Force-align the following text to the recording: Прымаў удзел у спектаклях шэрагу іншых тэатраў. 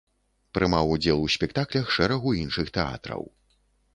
Прымаў 0.57 0.93
удзел 0.95 1.19
у 1.25 1.27
спектаклях 1.35 1.93
шэрагу 1.97 2.29
іншых 2.43 2.73
тэатраў. 2.79 3.21